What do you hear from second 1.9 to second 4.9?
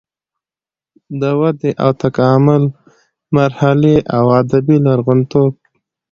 تکامل مرحلې او ادبي